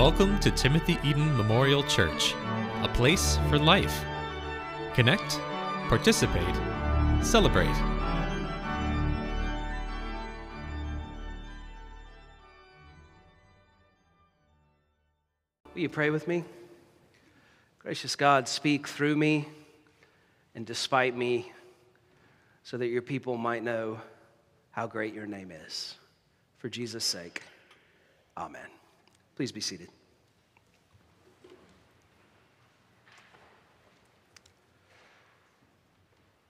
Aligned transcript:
Welcome 0.00 0.40
to 0.40 0.50
Timothy 0.50 0.96
Eaton 1.04 1.36
Memorial 1.36 1.82
Church, 1.82 2.34
a 2.82 2.88
place 2.94 3.38
for 3.50 3.58
life. 3.58 4.02
Connect, 4.94 5.38
participate, 5.90 6.56
celebrate. 7.20 7.66
Will 15.74 15.82
you 15.82 15.90
pray 15.90 16.08
with 16.08 16.26
me? 16.26 16.44
Gracious 17.80 18.16
God, 18.16 18.48
speak 18.48 18.88
through 18.88 19.16
me 19.16 19.46
and 20.54 20.64
despite 20.64 21.14
me 21.14 21.52
so 22.62 22.78
that 22.78 22.86
your 22.86 23.02
people 23.02 23.36
might 23.36 23.62
know 23.62 24.00
how 24.70 24.86
great 24.86 25.12
your 25.12 25.26
name 25.26 25.52
is. 25.66 25.94
For 26.56 26.70
Jesus' 26.70 27.04
sake, 27.04 27.42
amen. 28.38 28.79
Please 29.40 29.52
be 29.52 29.62
seated. 29.62 29.88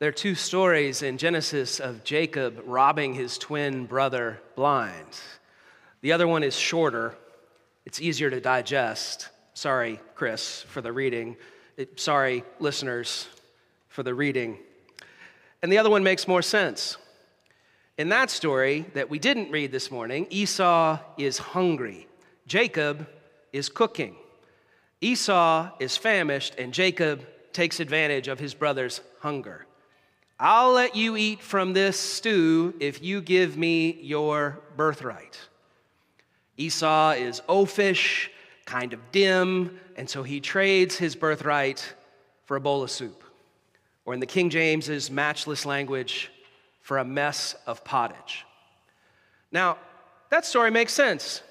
There 0.00 0.08
are 0.08 0.12
two 0.12 0.34
stories 0.34 1.00
in 1.04 1.16
Genesis 1.16 1.78
of 1.78 2.02
Jacob 2.02 2.60
robbing 2.66 3.14
his 3.14 3.38
twin 3.38 3.86
brother 3.86 4.40
blind. 4.56 5.06
The 6.00 6.10
other 6.10 6.26
one 6.26 6.42
is 6.42 6.58
shorter, 6.58 7.14
it's 7.86 8.00
easier 8.00 8.28
to 8.28 8.40
digest. 8.40 9.28
Sorry, 9.54 10.00
Chris, 10.16 10.62
for 10.62 10.80
the 10.80 10.92
reading. 10.92 11.36
Sorry, 11.94 12.42
listeners, 12.58 13.28
for 13.88 14.02
the 14.02 14.14
reading. 14.14 14.58
And 15.62 15.70
the 15.70 15.78
other 15.78 15.90
one 15.90 16.02
makes 16.02 16.26
more 16.26 16.42
sense. 16.42 16.96
In 17.96 18.08
that 18.08 18.30
story 18.30 18.84
that 18.94 19.08
we 19.08 19.20
didn't 19.20 19.52
read 19.52 19.70
this 19.70 19.92
morning, 19.92 20.26
Esau 20.28 20.98
is 21.16 21.38
hungry, 21.38 22.08
Jacob 22.50 23.06
is 23.52 23.68
cooking. 23.68 24.16
Esau 25.00 25.70
is 25.78 25.96
famished, 25.96 26.56
and 26.56 26.74
Jacob 26.74 27.24
takes 27.52 27.78
advantage 27.78 28.26
of 28.26 28.40
his 28.40 28.54
brother's 28.54 29.02
hunger. 29.20 29.66
I'll 30.40 30.72
let 30.72 30.96
you 30.96 31.16
eat 31.16 31.40
from 31.42 31.74
this 31.74 31.96
stew 31.96 32.74
if 32.80 33.04
you 33.04 33.20
give 33.20 33.56
me 33.56 34.00
your 34.02 34.58
birthright. 34.76 35.38
Esau 36.56 37.12
is 37.12 37.40
oafish, 37.48 38.30
kind 38.64 38.94
of 38.94 39.12
dim, 39.12 39.78
and 39.94 40.10
so 40.10 40.24
he 40.24 40.40
trades 40.40 40.96
his 40.96 41.14
birthright 41.14 41.94
for 42.46 42.56
a 42.56 42.60
bowl 42.60 42.82
of 42.82 42.90
soup. 42.90 43.22
Or 44.04 44.12
in 44.12 44.18
the 44.18 44.26
King 44.26 44.50
James's 44.50 45.08
matchless 45.08 45.64
language, 45.64 46.32
for 46.80 46.98
a 46.98 47.04
mess 47.04 47.54
of 47.68 47.84
pottage. 47.84 48.44
Now, 49.52 49.78
that 50.30 50.44
story 50.44 50.72
makes 50.72 50.92
sense. 50.92 51.42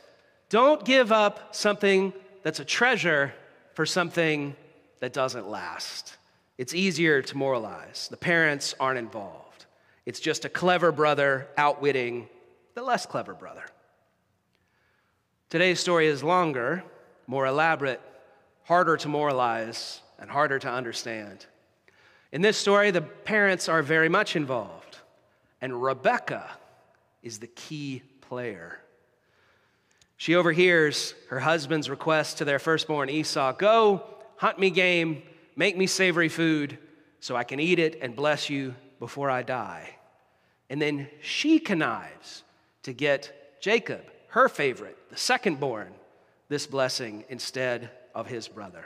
Don't 0.50 0.84
give 0.84 1.12
up 1.12 1.56
something 1.56 2.12
that's 2.44 2.60
a 2.60 2.66
treasure 2.66 3.34
for 3.76 3.86
something 3.86 4.56
that 5.00 5.14
doesn't 5.14 5.48
last. 5.48 6.18
It's 6.58 6.74
easier 6.74 7.22
to 7.22 7.38
moralize. 7.38 8.08
The 8.10 8.18
parents 8.18 8.76
aren't 8.80 9.00
involved. 9.00 9.66
It's 10.06 10.20
just 10.20 10.46
a 10.46 10.50
clever 10.50 10.92
brother 10.92 11.48
outwitting 11.56 12.28
the 12.74 12.82
less 12.82 13.06
clever 13.06 13.34
brother. 13.34 13.64
Today's 15.50 15.80
story 15.80 16.08
is 16.08 16.24
longer, 16.24 16.84
more 17.28 17.46
elaborate, 17.46 18.02
harder 18.64 18.98
to 18.98 19.08
moralize, 19.08 20.02
and 20.20 20.30
harder 20.30 20.60
to 20.60 20.70
understand. 20.70 21.46
In 22.32 22.42
this 22.42 22.58
story, 22.58 22.92
the 22.92 23.02
parents 23.02 23.70
are 23.70 23.82
very 23.82 24.10
much 24.10 24.36
involved, 24.36 24.98
and 25.62 25.82
Rebecca 25.82 26.50
is 27.24 27.40
the 27.40 27.48
key 27.48 28.02
player. 28.22 28.80
She 30.20 30.36
overhears 30.36 31.16
her 31.30 31.40
husband's 31.40 31.90
request 31.90 32.38
to 32.38 32.46
their 32.46 32.60
firstborn 32.60 33.10
Esau 33.10 33.54
Go, 33.54 34.04
hunt 34.38 34.60
me 34.60 34.70
game, 34.70 35.24
Make 35.60 35.76
me 35.76 35.88
savory 35.88 36.30
food 36.30 36.78
so 37.20 37.36
I 37.36 37.44
can 37.44 37.60
eat 37.60 37.80
it 37.80 38.00
and 38.02 38.16
bless 38.16 38.50
you 38.50 38.76
before 38.98 39.30
I 39.30 39.44
die. 39.44 39.90
And 40.70 40.82
then 40.82 41.10
she 41.22 41.60
connives 41.60 42.44
to 42.84 42.94
get 42.94 43.60
Jacob, 43.60 44.06
her 44.30 44.48
favorite, 44.48 44.98
the 45.10 45.18
secondborn, 45.18 45.90
this 46.48 46.66
blessing 46.66 47.26
instead 47.28 47.90
of 48.16 48.28
his 48.28 48.48
brother. 48.48 48.86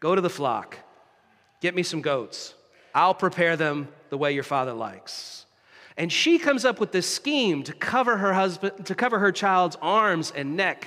Go 0.00 0.16
to 0.16 0.20
the 0.20 0.28
flock, 0.28 0.76
get 1.60 1.76
me 1.76 1.84
some 1.84 2.02
goats. 2.02 2.52
I'll 2.92 3.14
prepare 3.14 3.56
them 3.56 3.86
the 4.10 4.18
way 4.18 4.32
your 4.32 4.42
father 4.42 4.72
likes. 4.72 5.46
And 5.98 6.12
she 6.12 6.38
comes 6.38 6.64
up 6.64 6.78
with 6.78 6.92
this 6.92 7.12
scheme 7.12 7.64
to 7.64 7.72
cover 7.72 8.16
her 8.16 8.32
husband, 8.32 8.86
to 8.86 8.94
cover 8.94 9.18
her 9.18 9.32
child's 9.32 9.76
arms 9.82 10.32
and 10.34 10.56
neck, 10.56 10.86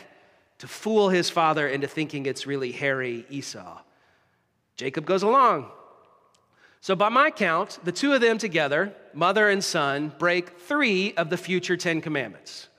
to 0.60 0.68
fool 0.68 1.10
his 1.10 1.30
father 1.30 1.68
into 1.68 1.86
thinking 1.86 2.26
it's 2.26 2.48
really 2.48 2.72
hairy 2.72 3.26
Esau. 3.30 3.82
Jacob 4.78 5.06
goes 5.06 5.22
along. 5.22 5.70
So, 6.80 6.96
by 6.96 7.10
my 7.10 7.30
count, 7.30 7.78
the 7.84 7.92
two 7.92 8.14
of 8.14 8.22
them 8.22 8.38
together, 8.38 8.96
mother 9.14 9.50
and 9.50 9.62
son, 9.62 10.14
break 10.18 10.58
three 10.62 11.14
of 11.16 11.30
the 11.30 11.38
future 11.38 11.76
Ten 11.76 12.00
Commandments. 12.00 12.70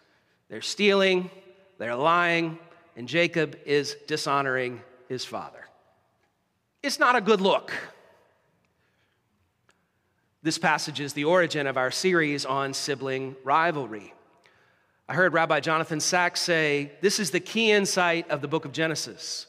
They're 0.48 0.62
stealing, 0.62 1.30
they're 1.78 1.94
lying, 1.94 2.58
and 2.96 3.06
Jacob 3.06 3.58
is 3.66 3.94
dishonoring 4.08 4.80
his 5.08 5.24
father. 5.24 5.68
It's 6.82 6.98
not 6.98 7.14
a 7.14 7.20
good 7.20 7.42
look. 7.42 7.72
This 10.42 10.58
passage 10.58 11.00
is 11.00 11.12
the 11.12 11.24
origin 11.24 11.68
of 11.68 11.76
our 11.76 11.92
series 11.92 12.44
on 12.44 12.74
sibling 12.74 13.36
rivalry. 13.44 14.12
I 15.08 15.14
heard 15.14 15.32
Rabbi 15.32 15.60
Jonathan 15.60 16.00
Sacks 16.00 16.40
say 16.40 16.92
this 17.00 17.20
is 17.20 17.30
the 17.30 17.38
key 17.38 17.70
insight 17.70 18.28
of 18.30 18.40
the 18.40 18.48
book 18.48 18.64
of 18.64 18.72
Genesis 18.72 19.46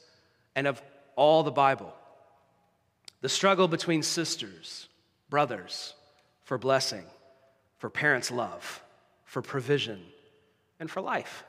and 0.55 0.67
of 0.67 0.81
all 1.15 1.43
the 1.43 1.51
Bible 1.51 1.93
the 3.21 3.29
struggle 3.29 3.69
between 3.69 4.03
sisters, 4.03 4.89
brothers, 5.29 5.93
for 6.43 6.57
blessing, 6.57 7.05
for 7.77 7.89
parents' 7.89 8.29
love, 8.29 8.83
for 9.23 9.41
provision, 9.41 10.01
and 10.77 10.91
for 10.91 10.99
life. 10.99 11.45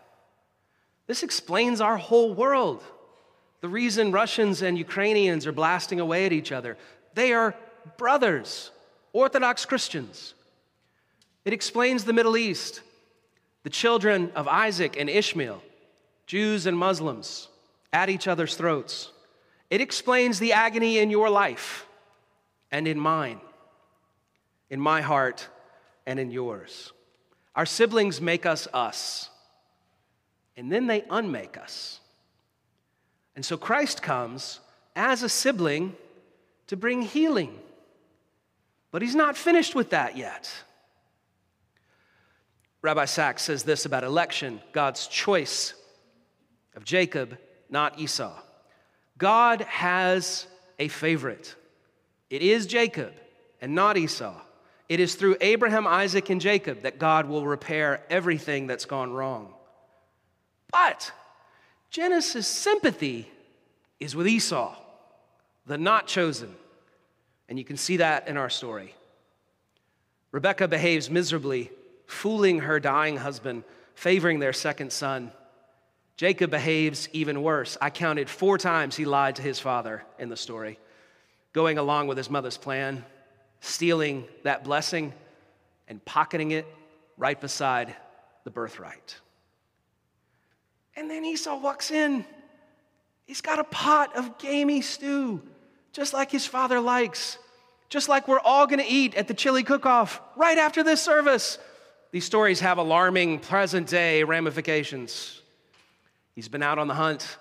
This 1.08 1.24
explains 1.24 1.80
our 1.80 1.96
whole 1.96 2.32
world. 2.32 2.84
The 3.60 3.68
reason 3.68 4.12
Russians 4.12 4.62
and 4.62 4.78
Ukrainians 4.78 5.48
are 5.48 5.52
blasting 5.52 5.98
away 5.98 6.26
at 6.26 6.32
each 6.32 6.52
other, 6.52 6.78
they 7.14 7.32
are 7.32 7.56
brothers, 7.98 8.70
Orthodox 9.14 9.64
Christians. 9.64 10.34
It 11.44 11.52
explains 11.52 12.04
the 12.04 12.12
Middle 12.12 12.36
East, 12.36 12.82
the 13.62 13.70
children 13.70 14.32
of 14.34 14.48
Isaac 14.48 14.96
and 14.98 15.08
Ishmael, 15.08 15.62
Jews 16.26 16.66
and 16.66 16.76
Muslims 16.76 17.48
at 17.92 18.10
each 18.10 18.26
other's 18.26 18.56
throats. 18.56 19.12
It 19.70 19.80
explains 19.80 20.38
the 20.38 20.52
agony 20.52 20.98
in 20.98 21.10
your 21.10 21.30
life 21.30 21.86
and 22.72 22.88
in 22.88 22.98
mine, 22.98 23.40
in 24.68 24.80
my 24.80 25.00
heart 25.00 25.48
and 26.06 26.18
in 26.18 26.32
yours. 26.32 26.92
Our 27.54 27.66
siblings 27.66 28.20
make 28.20 28.44
us 28.44 28.66
us, 28.74 29.30
and 30.56 30.72
then 30.72 30.88
they 30.88 31.04
unmake 31.08 31.56
us. 31.56 32.00
And 33.36 33.44
so 33.44 33.56
Christ 33.56 34.02
comes 34.02 34.58
as 34.96 35.22
a 35.22 35.28
sibling 35.28 35.94
to 36.66 36.76
bring 36.76 37.02
healing. 37.02 37.60
But 38.94 39.02
he's 39.02 39.16
not 39.16 39.36
finished 39.36 39.74
with 39.74 39.90
that 39.90 40.16
yet. 40.16 40.48
Rabbi 42.80 43.06
Sacks 43.06 43.42
says 43.42 43.64
this 43.64 43.86
about 43.86 44.04
election 44.04 44.60
God's 44.70 45.08
choice 45.08 45.74
of 46.76 46.84
Jacob, 46.84 47.36
not 47.68 47.98
Esau. 47.98 48.38
God 49.18 49.62
has 49.62 50.46
a 50.78 50.86
favorite. 50.86 51.56
It 52.30 52.40
is 52.40 52.68
Jacob 52.68 53.12
and 53.60 53.74
not 53.74 53.96
Esau. 53.96 54.40
It 54.88 55.00
is 55.00 55.16
through 55.16 55.38
Abraham, 55.40 55.88
Isaac, 55.88 56.30
and 56.30 56.40
Jacob 56.40 56.82
that 56.82 57.00
God 57.00 57.28
will 57.28 57.44
repair 57.48 58.04
everything 58.08 58.68
that's 58.68 58.84
gone 58.84 59.12
wrong. 59.12 59.54
But 60.70 61.10
Genesis' 61.90 62.46
sympathy 62.46 63.28
is 63.98 64.14
with 64.14 64.28
Esau, 64.28 64.76
the 65.66 65.78
not 65.78 66.06
chosen. 66.06 66.54
And 67.48 67.58
you 67.58 67.64
can 67.64 67.76
see 67.76 67.98
that 67.98 68.28
in 68.28 68.36
our 68.36 68.50
story. 68.50 68.94
Rebecca 70.32 70.66
behaves 70.66 71.10
miserably, 71.10 71.70
fooling 72.06 72.60
her 72.60 72.80
dying 72.80 73.16
husband, 73.16 73.64
favoring 73.94 74.40
their 74.40 74.52
second 74.52 74.92
son. 74.92 75.30
Jacob 76.16 76.50
behaves 76.50 77.08
even 77.12 77.42
worse. 77.42 77.76
I 77.80 77.90
counted 77.90 78.28
four 78.28 78.58
times 78.58 78.96
he 78.96 79.04
lied 79.04 79.36
to 79.36 79.42
his 79.42 79.60
father 79.60 80.04
in 80.18 80.28
the 80.28 80.36
story, 80.36 80.78
going 81.52 81.78
along 81.78 82.08
with 82.08 82.16
his 82.18 82.30
mother's 82.30 82.56
plan, 82.56 83.04
stealing 83.60 84.26
that 84.42 84.64
blessing, 84.64 85.12
and 85.88 86.04
pocketing 86.04 86.50
it 86.52 86.66
right 87.16 87.40
beside 87.40 87.94
the 88.44 88.50
birthright. 88.50 89.16
And 90.96 91.10
then 91.10 91.24
Esau 91.24 91.58
walks 91.58 91.90
in. 91.90 92.24
He's 93.26 93.40
got 93.40 93.58
a 93.58 93.64
pot 93.64 94.16
of 94.16 94.38
gamey 94.38 94.80
stew, 94.80 95.42
just 95.94 96.12
like 96.12 96.30
his 96.30 96.44
father 96.44 96.80
likes, 96.80 97.38
just 97.88 98.08
like 98.08 98.28
we're 98.28 98.40
all 98.40 98.66
gonna 98.66 98.84
eat 98.86 99.14
at 99.14 99.28
the 99.28 99.34
chili 99.34 99.62
cook 99.62 99.86
off 99.86 100.20
right 100.36 100.58
after 100.58 100.82
this 100.82 101.00
service. 101.00 101.56
These 102.10 102.24
stories 102.24 102.60
have 102.60 102.78
alarming 102.78 103.38
present 103.38 103.88
day 103.88 104.24
ramifications. 104.24 105.40
He's 106.34 106.48
been 106.48 106.62
out 106.62 106.78
on 106.78 106.88
the 106.88 106.94
hunt. 106.94 107.38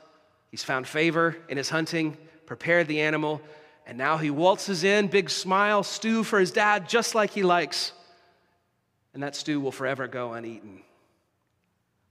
He's 0.51 0.63
found 0.63 0.87
favor 0.87 1.35
in 1.49 1.57
his 1.57 1.67
hunting, 1.67 2.15
prepared 2.45 2.87
the 2.87 3.01
animal, 3.01 3.41
and 3.87 3.97
now 3.97 4.17
he 4.17 4.29
waltzes 4.29 4.83
in, 4.83 5.07
big 5.07 5.31
smile, 5.31 5.81
stew 5.81 6.23
for 6.23 6.39
his 6.39 6.51
dad, 6.51 6.87
just 6.87 7.15
like 7.15 7.31
he 7.31 7.41
likes. 7.41 7.91
And 9.15 9.23
that 9.23 9.35
stew 9.35 9.59
will 9.59 9.71
forever 9.71 10.07
go 10.07 10.33
uneaten. 10.33 10.81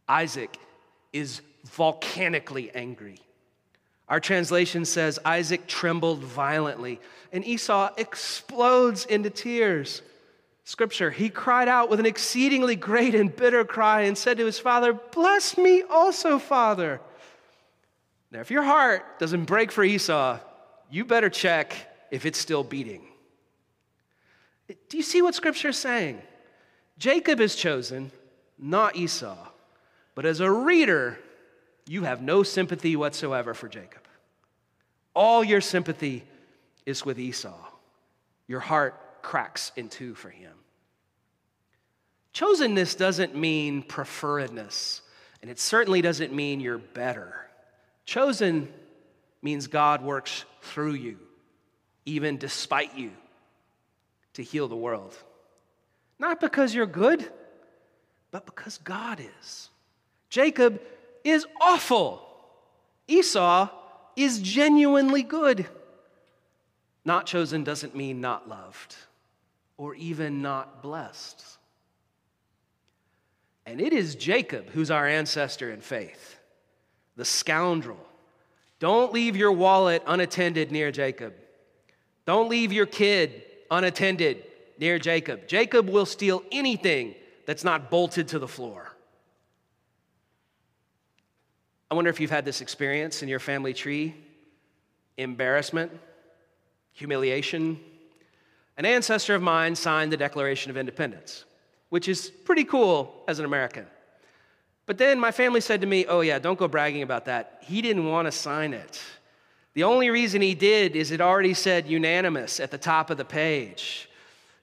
Isaac 0.08 0.56
is 1.12 1.40
volcanically 1.64 2.72
angry. 2.72 3.20
Our 4.12 4.20
translation 4.20 4.85
says 4.85 5.19
Isaac 5.25 5.67
trembled 5.67 6.19
violently, 6.19 7.00
and 7.32 7.47
Esau 7.47 7.94
explodes 7.97 9.06
into 9.06 9.31
tears. 9.31 10.03
Scripture, 10.64 11.11
he 11.11 11.31
cried 11.31 11.67
out 11.67 11.88
with 11.88 11.99
an 11.99 12.05
exceedingly 12.05 12.76
great 12.76 13.14
and 13.14 13.35
bitter 13.35 13.64
cry 13.64 14.03
and 14.03 14.19
said 14.19 14.37
to 14.37 14.44
his 14.44 14.59
father, 14.59 14.93
Bless 14.93 15.56
me 15.56 15.82
also, 15.88 16.38
father. 16.38 17.00
Now, 18.31 18.41
if 18.41 18.50
your 18.50 18.64
heart 18.64 19.19
doesn't 19.19 19.47
break 19.47 19.73
for 19.73 19.82
Esau, 19.82 20.38
you 20.91 21.06
better 21.06 21.31
check 21.31 21.75
if 22.11 22.26
it's 22.26 22.38
still 22.38 22.64
beating. 22.64 23.00
Do 24.91 24.99
you 24.99 25.03
see 25.03 25.23
what 25.23 25.35
Scripture 25.35 25.70
is 25.70 25.79
saying? 25.79 26.20
Jacob 26.99 27.41
is 27.41 27.56
chosen, 27.56 28.12
not 28.59 28.94
Esau. 28.94 29.38
But 30.14 30.26
as 30.26 30.41
a 30.41 30.50
reader, 30.50 31.19
you 31.87 32.03
have 32.03 32.20
no 32.20 32.43
sympathy 32.43 32.94
whatsoever 32.94 33.55
for 33.55 33.70
Jacob. 33.70 34.01
All 35.14 35.44
your 35.44 35.61
sympathy 35.61 36.25
is 36.87 37.05
with 37.05 37.19
Esau. 37.19 37.56
Your 38.47 38.61
heart 38.61 39.23
cracks 39.23 39.73
in 39.76 39.88
two 39.88 40.14
for 40.14 40.31
him. 40.31 40.53
Chosenness 42.35 42.97
doesn't 42.97 43.37
mean 43.37 43.82
preferredness, 43.82 45.03
and 45.43 45.50
it 45.50 45.59
certainly 45.59 46.00
doesn't 46.00 46.32
mean 46.32 46.61
you're 46.61 46.79
better. 46.79 47.35
Chosen 48.06 48.73
means 49.43 49.67
God 49.67 50.03
works 50.03 50.44
through 50.62 50.94
you, 50.94 51.19
even 52.06 52.38
despite 52.38 52.97
you, 52.97 53.11
to 54.35 54.43
heal 54.43 54.67
the 54.67 54.76
world. 54.76 55.14
Not 56.19 56.41
because 56.41 56.75
you're 56.75 56.87
good, 56.87 57.31
but 58.31 58.47
because 58.47 58.79
God 58.79 59.20
is. 59.20 59.69
Jacob 60.31 60.81
is 61.25 61.47
awful. 61.61 62.26
Esau 63.06 63.69
is 64.17 64.41
genuinely 64.41 65.23
good. 65.23 65.67
Not 67.05 67.26
chosen 67.26 67.64
doesn't 67.64 67.97
mean 67.97 68.20
not 68.20 68.49
loved 68.49 68.94
or 69.76 69.94
even 69.94 70.43
not 70.43 70.82
blessed. 70.82 71.44
And 73.67 73.81
it 73.81 73.93
is 73.93 74.14
Jacob 74.14 74.70
who's 74.70 74.91
our 74.91 75.06
ancestor 75.06 75.70
in 75.73 75.81
faith, 75.81 76.38
the 77.17 77.25
scoundrel. 77.25 77.99
Don't 78.79 79.12
leave 79.12 79.37
your 79.37 79.53
wallet 79.53 80.03
unattended 80.06 80.73
near 80.73 80.91
Jacob. 80.91 81.35
Don't 82.26 82.49
leave 82.49 82.73
your 82.73 82.87
kid 82.87 83.43
unattended 83.70 84.44
near 84.79 84.99
Jacob. 84.99 85.47
Jacob 85.47 85.88
will 85.88 86.06
steal 86.06 86.43
anything 86.53 87.14
that's 87.47 87.64
not 87.64 87.91
bolted 87.91 88.29
to 88.29 88.38
the 88.38 88.49
floor. 88.49 88.91
I 91.92 91.94
wonder 91.94 92.08
if 92.08 92.20
you've 92.20 92.30
had 92.30 92.46
this 92.46 92.62
experience 92.62 93.22
in 93.22 93.28
your 93.28 93.38
family 93.38 93.74
tree 93.74 94.14
embarrassment, 95.18 95.92
humiliation. 96.92 97.78
An 98.78 98.86
ancestor 98.86 99.34
of 99.34 99.42
mine 99.42 99.74
signed 99.74 100.10
the 100.10 100.16
Declaration 100.16 100.70
of 100.70 100.78
Independence, 100.78 101.44
which 101.90 102.08
is 102.08 102.30
pretty 102.30 102.64
cool 102.64 103.22
as 103.28 103.40
an 103.40 103.44
American. 103.44 103.84
But 104.86 104.96
then 104.96 105.20
my 105.20 105.32
family 105.32 105.60
said 105.60 105.82
to 105.82 105.86
me, 105.86 106.06
Oh, 106.06 106.22
yeah, 106.22 106.38
don't 106.38 106.58
go 106.58 106.66
bragging 106.66 107.02
about 107.02 107.26
that. 107.26 107.58
He 107.60 107.82
didn't 107.82 108.06
want 108.06 108.24
to 108.24 108.32
sign 108.32 108.72
it. 108.72 108.98
The 109.74 109.84
only 109.84 110.08
reason 110.08 110.40
he 110.40 110.54
did 110.54 110.96
is 110.96 111.10
it 111.10 111.20
already 111.20 111.52
said 111.52 111.86
unanimous 111.86 112.58
at 112.58 112.70
the 112.70 112.78
top 112.78 113.10
of 113.10 113.18
the 113.18 113.26
page. 113.26 114.08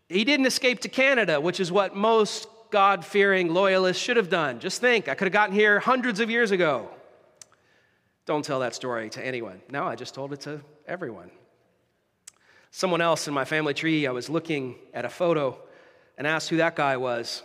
He 0.08 0.24
didn't 0.24 0.48
escape 0.48 0.80
to 0.80 0.90
Canada, 0.90 1.40
which 1.40 1.60
is 1.60 1.72
what 1.72 1.96
most 1.96 2.48
God 2.72 3.06
fearing 3.06 3.54
loyalists 3.54 4.02
should 4.02 4.18
have 4.18 4.32
done. 4.32 4.60
Just 4.60 4.82
think, 4.82 5.08
I 5.08 5.14
could 5.14 5.28
have 5.28 5.34
gotten 5.34 5.54
here 5.54 5.80
hundreds 5.80 6.20
of 6.22 6.32
years 6.32 6.50
ago. 6.50 6.90
Don't 8.30 8.46
tell 8.46 8.60
that 8.60 8.76
story 8.76 9.10
to 9.10 9.26
anyone. 9.26 9.60
No, 9.72 9.86
I 9.86 9.96
just 9.96 10.14
told 10.14 10.34
it 10.34 10.42
to 10.42 10.62
everyone. 10.86 11.32
Someone 12.70 13.02
else 13.02 13.28
in 13.28 13.34
my 13.34 13.44
family 13.44 13.74
tree, 13.74 14.06
I 14.06 14.12
was 14.12 14.30
looking 14.30 14.76
at 14.94 15.04
a 15.04 15.10
photo 15.10 15.58
and 16.16 16.28
asked 16.28 16.50
who 16.50 16.58
that 16.58 16.76
guy 16.76 16.98
was. 16.98 17.42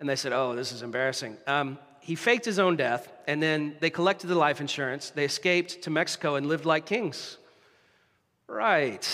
And 0.00 0.08
they 0.08 0.16
said, 0.16 0.32
Oh, 0.32 0.56
this 0.56 0.72
is 0.72 0.82
embarrassing. 0.82 1.36
Um, 1.46 1.78
he 2.00 2.16
faked 2.16 2.44
his 2.44 2.58
own 2.58 2.74
death, 2.74 3.12
and 3.28 3.40
then 3.40 3.76
they 3.78 3.90
collected 3.90 4.26
the 4.26 4.34
life 4.34 4.60
insurance. 4.60 5.10
They 5.10 5.24
escaped 5.24 5.82
to 5.82 5.90
Mexico 5.90 6.34
and 6.34 6.46
lived 6.46 6.64
like 6.64 6.84
kings. 6.84 7.38
Right. 8.48 9.08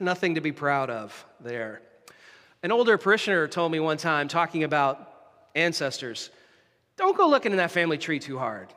Nothing 0.00 0.34
to 0.34 0.40
be 0.40 0.50
proud 0.50 0.90
of 0.90 1.24
there. 1.38 1.80
An 2.64 2.72
older 2.72 2.98
parishioner 2.98 3.46
told 3.46 3.70
me 3.70 3.78
one 3.78 3.98
time, 3.98 4.26
talking 4.26 4.64
about 4.64 5.12
ancestors, 5.54 6.30
don't 6.96 7.16
go 7.16 7.28
looking 7.28 7.52
in 7.52 7.58
that 7.58 7.70
family 7.70 7.98
tree 7.98 8.18
too 8.18 8.36
hard 8.36 8.74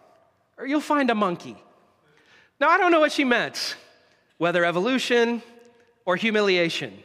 or 0.57 0.65
you'll 0.65 0.81
find 0.81 1.09
a 1.09 1.15
monkey. 1.15 1.57
Now, 2.59 2.69
I 2.69 2.77
don't 2.77 2.91
know 2.91 2.99
what 2.99 3.11
she 3.11 3.23
meant, 3.23 3.75
whether 4.37 4.63
evolution 4.63 5.41
or 6.05 6.15
humiliation, 6.15 6.97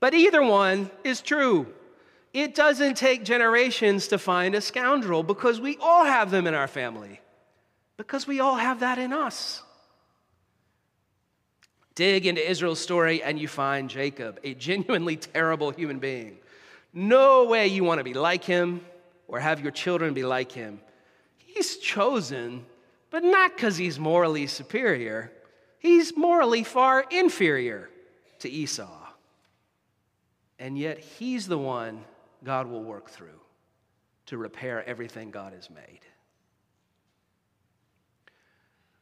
but 0.00 0.14
either 0.14 0.42
one 0.42 0.90
is 1.04 1.20
true. 1.20 1.66
It 2.32 2.54
doesn't 2.54 2.96
take 2.96 3.24
generations 3.24 4.08
to 4.08 4.18
find 4.18 4.54
a 4.54 4.60
scoundrel 4.60 5.22
because 5.22 5.60
we 5.60 5.76
all 5.80 6.04
have 6.04 6.30
them 6.30 6.46
in 6.46 6.54
our 6.54 6.68
family, 6.68 7.20
because 7.96 8.26
we 8.26 8.40
all 8.40 8.56
have 8.56 8.80
that 8.80 8.98
in 8.98 9.12
us. 9.12 9.62
Dig 11.94 12.26
into 12.26 12.48
Israel's 12.48 12.80
story 12.80 13.22
and 13.22 13.38
you 13.38 13.48
find 13.48 13.90
Jacob, 13.90 14.40
a 14.44 14.54
genuinely 14.54 15.16
terrible 15.16 15.70
human 15.70 15.98
being. 15.98 16.38
No 16.94 17.44
way 17.44 17.66
you 17.66 17.84
want 17.84 17.98
to 17.98 18.04
be 18.04 18.14
like 18.14 18.44
him 18.44 18.80
or 19.28 19.38
have 19.38 19.60
your 19.60 19.72
children 19.72 20.14
be 20.14 20.24
like 20.24 20.52
him. 20.52 20.80
He's 21.36 21.76
chosen 21.76 22.64
but 23.12 23.22
not 23.22 23.54
because 23.54 23.76
he's 23.76 23.98
morally 23.98 24.46
superior. 24.46 25.30
He's 25.78 26.16
morally 26.16 26.64
far 26.64 27.04
inferior 27.10 27.90
to 28.38 28.48
Esau. 28.48 28.88
And 30.58 30.78
yet, 30.78 30.98
he's 30.98 31.46
the 31.46 31.58
one 31.58 32.04
God 32.42 32.68
will 32.68 32.82
work 32.82 33.10
through 33.10 33.38
to 34.26 34.38
repair 34.38 34.82
everything 34.88 35.30
God 35.30 35.52
has 35.52 35.68
made. 35.68 36.00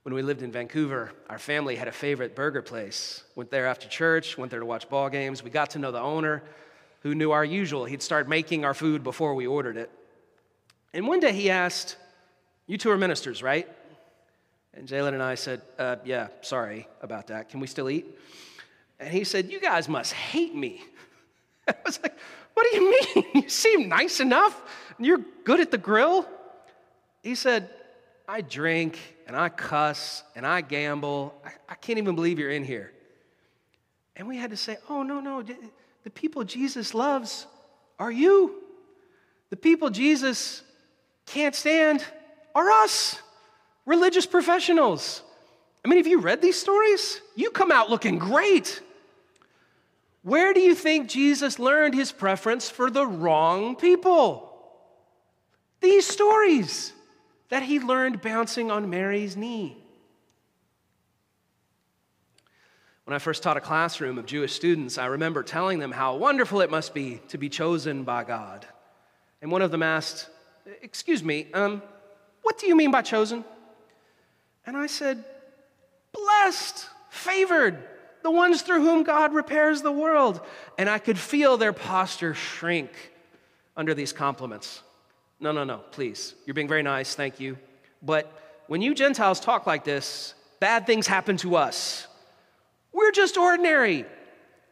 When 0.03 0.15
we 0.15 0.23
lived 0.23 0.43
in 0.43 0.51
Vancouver, 0.51 1.13
our 1.29 1.39
family 1.39 1.77
had 1.77 1.87
a 1.87 1.93
favorite 1.93 2.35
burger 2.35 2.63
place. 2.63 3.23
Went 3.37 3.51
there 3.51 3.67
after 3.67 3.87
church, 3.87 4.37
went 4.37 4.51
there 4.51 4.61
to 4.61 4.67
watch 4.67 4.89
ball 4.89 5.09
games. 5.09 5.45
We 5.45 5.51
got 5.51 5.71
to 5.71 5.79
know 5.79 5.93
the 5.93 6.01
owner 6.01 6.43
who 7.03 7.15
knew 7.15 7.31
our 7.31 7.45
usual. 7.45 7.85
He'd 7.85 8.03
start 8.03 8.29
making 8.29 8.65
our 8.65 8.75
food 8.75 9.05
before 9.05 9.35
we 9.35 9.47
ordered 9.47 9.77
it. 9.77 9.91
And 10.93 11.07
one 11.07 11.21
day 11.21 11.33
he 11.33 11.49
asked, 11.51 11.97
You 12.67 12.77
two 12.77 12.91
are 12.91 12.99
ministers, 12.99 13.41
right? 13.41 13.69
And 14.75 14.87
Jaylyn 14.87 15.15
and 15.15 15.23
I 15.23 15.35
said, 15.35 15.63
uh, 15.79 15.97
Yeah, 16.05 16.29
sorry 16.43 16.89
about 17.03 17.29
that. 17.29 17.49
Can 17.49 17.61
we 17.61 17.67
still 17.67 17.91
eat? 17.91 18.07
And 18.99 19.13
he 19.13 19.25
said, 19.25 19.51
You 19.51 19.61
guys 19.61 19.89
must 19.89 20.13
hate 20.13 20.55
me. 20.55 20.83
I 21.69 21.75
was 21.85 22.01
like, 22.03 22.17
What 22.55 22.67
do 22.71 22.77
you 22.77 22.91
mean? 22.91 23.25
You 23.43 23.49
seem 23.49 23.89
nice 23.89 24.21
enough. 24.21 24.61
You're 24.99 25.21
good 25.45 25.61
at 25.61 25.71
the 25.71 25.79
grill. 25.79 26.29
He 27.23 27.35
said, 27.35 27.71
I 28.29 28.43
drink 28.43 28.99
and 29.27 29.37
I 29.37 29.49
cuss 29.49 30.23
and 30.37 30.47
I 30.47 30.61
gamble. 30.61 31.35
I, 31.45 31.51
I 31.71 31.75
can't 31.75 31.99
even 31.99 32.15
believe 32.15 32.39
you're 32.39 32.51
in 32.51 32.65
here. 32.65 32.93
And 34.17 34.29
we 34.29 34.37
had 34.37 34.51
to 34.51 34.57
say, 34.57 34.77
Oh, 34.89 35.03
no, 35.03 35.21
no. 35.21 35.43
The 36.03 36.11
people 36.11 36.45
Jesus 36.45 36.95
loves 36.95 37.47
are 37.99 38.11
you. 38.11 38.63
The 39.51 39.57
people 39.57 39.91
Jesus 39.91 40.63
can't 41.27 41.55
stand 41.55 42.05
are 42.55 42.71
us 42.71 43.21
religious 43.87 44.27
professionals. 44.27 45.23
I 45.85 45.89
mean, 45.89 45.99
have 45.99 46.07
you 46.07 46.21
read 46.21 46.43
these 46.43 46.61
stories? 46.61 47.21
You 47.35 47.51
come 47.51 47.73
out 47.73 47.91
looking 47.91 48.19
great. 48.19 48.81
Where 50.23 50.53
do 50.53 50.61
you 50.61 50.75
think 50.75 51.09
Jesus 51.09 51.59
learned 51.59 51.95
his 51.95 52.13
preference 52.13 52.69
for 52.69 52.91
the 52.91 53.07
wrong 53.07 53.77
people? 53.77 54.47
These 55.81 56.07
stories 56.07 56.93
that 57.49 57.63
he 57.63 57.81
learned 57.81 58.21
bouncing 58.21 58.71
on 58.71 58.91
Mary's 58.91 59.37
knee. 59.37 59.77
When 63.05 63.15
I 63.15 63.19
first 63.19 63.43
taught 63.43 63.57
a 63.57 63.61
classroom 63.61 64.19
of 64.19 64.27
Jewish 64.27 64.53
students, 64.53 64.99
I 64.99 65.07
remember 65.07 65.43
telling 65.43 65.79
them 65.79 65.91
how 65.91 66.17
wonderful 66.17 66.61
it 66.61 66.71
must 66.71 66.95
be 66.95 67.21
to 67.29 67.39
be 67.39 67.49
chosen 67.49 68.05
by 68.05 68.23
God. 68.23 68.67
And 69.43 69.51
one 69.51 69.63
of 69.63 69.71
them 69.71 69.83
asked, 69.83 70.29
Excuse 70.83 71.25
me, 71.25 71.49
um, 71.55 71.83
what 72.43 72.59
do 72.59 72.69
you 72.69 72.77
mean 72.77 72.91
by 72.91 73.03
chosen? 73.03 73.45
And 74.71 74.77
I 74.77 74.87
said, 74.87 75.25
Blessed, 76.13 76.89
favored, 77.09 77.83
the 78.23 78.31
ones 78.31 78.63
through 78.63 78.83
whom 78.83 79.03
God 79.03 79.35
repairs 79.35 79.83
the 79.83 79.91
world. 79.91 80.41
And 80.79 80.89
I 80.89 81.01
could 81.01 81.19
feel 81.19 81.57
their 81.57 81.73
posture 81.73 82.35
shrink 82.35 82.93
under 83.77 83.95
these 83.95 84.13
compliments. 84.13 84.81
No, 85.41 85.51
no, 85.51 85.65
no, 85.65 85.79
please. 85.91 86.37
You're 86.47 86.55
being 86.55 86.69
very 86.69 86.85
nice, 86.85 87.17
thank 87.17 87.41
you. 87.41 87.59
But 88.01 88.33
when 88.69 88.81
you 88.81 88.95
Gentiles 88.95 89.41
talk 89.41 89.67
like 89.67 89.83
this, 89.83 90.35
bad 90.61 90.87
things 90.87 91.09
happen 91.09 91.37
to 91.39 91.57
us. 91.57 92.07
We're 92.93 93.11
just 93.11 93.37
ordinary, 93.37 94.05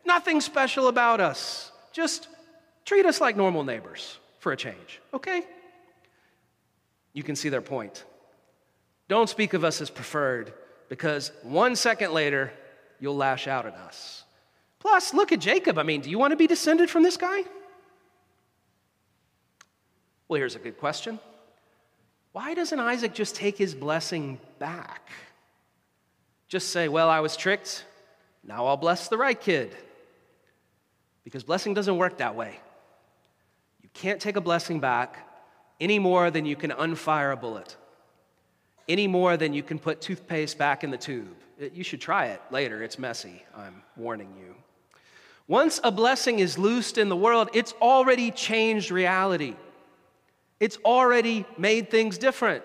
nothing 0.07 0.40
special 0.40 0.87
about 0.87 1.21
us. 1.21 1.73
Just 1.93 2.28
treat 2.85 3.05
us 3.05 3.21
like 3.21 3.37
normal 3.37 3.64
neighbors 3.64 4.17
for 4.38 4.52
a 4.52 4.57
change, 4.57 5.00
okay? 5.12 5.43
You 7.14 7.25
can 7.25 7.35
see 7.35 7.49
their 7.49 7.62
point. 7.62 8.05
Don't 9.09 9.29
speak 9.29 9.55
of 9.55 9.65
us 9.65 9.81
as 9.81 9.91
preferred 9.91 10.53
because 10.88 11.33
one 11.43 11.77
second 11.77 12.12
later, 12.12 12.53
you'll 13.00 13.17
lash 13.17 13.49
out 13.49 13.67
at 13.67 13.75
us. 13.75 14.25
Plus, 14.79 15.12
look 15.12 15.33
at 15.33 15.41
Jacob. 15.41 15.79
I 15.79 15.83
mean, 15.83 16.03
do 16.03 16.11
you 16.11 16.19
want 16.19 16.33
to 16.33 16.37
be 16.37 16.47
descended 16.47 16.88
from 16.91 17.03
this 17.03 17.17
guy? 17.17 17.43
Well, 20.29 20.38
here's 20.38 20.55
a 20.55 20.59
good 20.59 20.79
question 20.79 21.19
Why 22.33 22.55
doesn't 22.55 22.79
Isaac 22.79 23.15
just 23.15 23.35
take 23.35 23.57
his 23.57 23.75
blessing 23.75 24.38
back? 24.59 25.11
Just 26.49 26.71
say, 26.71 26.88
Well, 26.88 27.09
I 27.09 27.21
was 27.21 27.37
tricked. 27.37 27.85
Now 28.45 28.67
I'll 28.67 28.77
bless 28.77 29.09
the 29.09 29.19
right 29.19 29.38
kid. 29.38 29.75
Because 31.25 31.45
blessing 31.45 31.75
doesn't 31.75 31.97
work 31.97 32.19
that 32.19 32.35
way. 32.35 32.59
You 33.83 33.91
can't 33.93 34.21
take 34.21 34.37
a 34.37 34.41
blessing 34.41 34.81
back 34.81 35.27
any 35.81 35.99
more 35.99 36.31
than 36.31 36.47
you 36.47 36.57
can 36.57 36.71
unfire 36.71 37.33
a 37.33 37.37
bullet, 37.37 37.77
any 38.88 39.07
more 39.07 39.37
than 39.37 39.52
you 39.52 39.62
can 39.62 39.78
put 39.78 40.00
toothpaste 40.00 40.59
back 40.59 40.83
in 40.83 40.90
the 40.90 40.97
tube. 40.97 41.37
You 41.73 41.85
should 41.85 42.00
try 42.00 42.26
it 42.26 42.40
later. 42.50 42.83
It's 42.83 42.99
messy. 42.99 43.42
I'm 43.54 43.83
warning 43.97 44.33
you. 44.38 44.54
Once 45.47 45.80
a 45.83 45.90
blessing 45.90 46.38
is 46.38 46.59
loosed 46.59 46.99
in 46.99 47.09
the 47.09 47.16
world, 47.16 47.49
it's 47.54 47.73
already 47.80 48.30
changed 48.30 48.90
reality. 48.90 49.57
It's 50.61 50.78
already 50.85 51.47
made 51.57 51.90
things 51.90 52.18
different. 52.18 52.64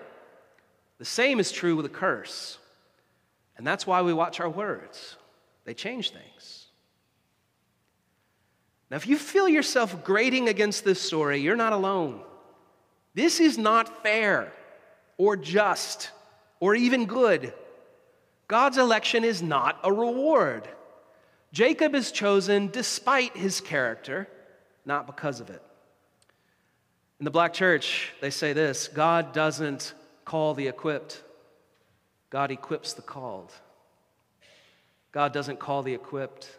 The 0.98 1.04
same 1.04 1.40
is 1.40 1.50
true 1.50 1.76
with 1.76 1.86
a 1.86 1.90
curse. 1.90 2.58
And 3.56 3.66
that's 3.66 3.86
why 3.86 4.02
we 4.02 4.12
watch 4.12 4.40
our 4.40 4.48
words, 4.48 5.16
they 5.64 5.74
change 5.74 6.10
things. 6.10 6.66
Now, 8.90 8.96
if 8.96 9.06
you 9.06 9.16
feel 9.16 9.48
yourself 9.48 10.04
grating 10.04 10.48
against 10.48 10.84
this 10.84 11.00
story, 11.00 11.40
you're 11.40 11.56
not 11.56 11.72
alone. 11.72 12.20
This 13.14 13.40
is 13.40 13.56
not 13.56 14.02
fair 14.02 14.52
or 15.16 15.36
just 15.36 16.10
or 16.60 16.74
even 16.74 17.06
good. 17.06 17.52
God's 18.48 18.78
election 18.78 19.24
is 19.24 19.42
not 19.42 19.78
a 19.82 19.92
reward. 19.92 20.68
Jacob 21.52 21.94
is 21.94 22.10
chosen 22.12 22.68
despite 22.68 23.36
his 23.36 23.60
character, 23.60 24.28
not 24.84 25.06
because 25.06 25.40
of 25.40 25.50
it. 25.50 25.62
In 27.20 27.24
the 27.24 27.30
black 27.30 27.52
church, 27.52 28.12
they 28.20 28.30
say 28.30 28.52
this 28.52 28.88
God 28.88 29.32
doesn't 29.32 29.94
call 30.24 30.54
the 30.54 30.68
equipped, 30.68 31.22
God 32.30 32.50
equips 32.50 32.94
the 32.94 33.02
called. 33.02 33.52
God 35.12 35.32
doesn't 35.32 35.60
call 35.60 35.82
the 35.84 35.94
equipped, 35.94 36.50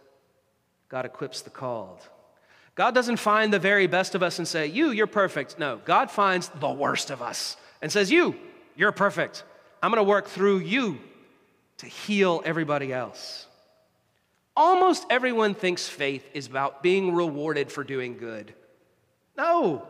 God 0.88 1.05
equips 1.05 1.41
the 1.41 1.50
called. 1.50 2.00
God 2.75 2.93
doesn't 2.93 3.17
find 3.17 3.53
the 3.53 3.59
very 3.59 3.88
best 3.88 4.15
of 4.15 4.24
us 4.24 4.38
and 4.38 4.47
say, 4.47 4.67
You, 4.67 4.91
you're 4.91 5.07
perfect. 5.07 5.59
No, 5.59 5.79
God 5.85 6.12
finds 6.12 6.50
the 6.50 6.69
worst 6.69 7.09
of 7.09 7.21
us 7.21 7.57
and 7.82 7.91
says, 7.91 8.12
You, 8.12 8.36
you're 8.75 8.91
perfect. 8.91 9.44
I'm 9.82 9.91
going 9.91 10.03
to 10.03 10.10
work 10.10 10.27
through 10.27 10.60
you 10.60 11.00
to 11.77 11.86
heal 11.86 12.41
everybody 12.46 12.91
else. 12.91 13.48
Almost 14.55 15.05
everyone 15.10 15.53
thinks 15.53 15.88
faith 15.88 16.27
is 16.34 16.48
about 16.48 16.82
being 16.82 17.13
rewarded 17.13 17.72
for 17.72 17.84
doing 17.84 18.17
good. 18.17 18.53
No, 19.38 19.86